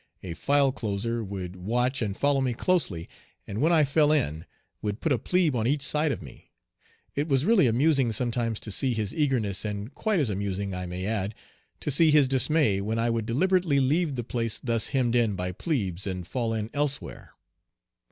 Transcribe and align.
A 0.23 0.33
file 0.33 0.71
closer 0.71 1.23
would 1.23 1.55
watch 1.57 2.01
and 2.01 2.17
follow 2.17 2.41
me 2.41 2.55
closely, 2.55 3.07
and 3.45 3.61
when 3.61 3.71
I 3.71 3.83
fell 3.83 4.11
in 4.11 4.47
would 4.81 4.99
put 4.99 5.11
a 5.11 5.19
plebe 5.19 5.55
on 5.55 5.67
each 5.67 5.83
side 5.83 6.11
of 6.11 6.23
me. 6.23 6.49
It 7.13 7.27
was 7.27 7.45
really 7.45 7.67
amusing 7.67 8.11
sometimes 8.11 8.59
to 8.61 8.71
see 8.71 8.95
his 8.95 9.13
eagerness, 9.13 9.63
and 9.63 9.93
quite 9.93 10.19
as 10.19 10.31
amusing, 10.31 10.73
I 10.73 10.87
may 10.87 11.05
add, 11.05 11.35
to 11.81 11.91
see 11.91 12.09
his 12.09 12.27
dismay 12.27 12.81
when 12.81 12.97
I 12.97 13.11
would 13.11 13.27
deliberately 13.27 13.79
leave 13.79 14.15
the 14.15 14.23
place 14.23 14.57
thus 14.57 14.87
hemmed 14.87 15.13
in 15.13 15.35
by 15.35 15.51
plebes 15.51 16.07
and 16.07 16.25
fall 16.25 16.51
in 16.51 16.71
elsewhere. 16.73 17.33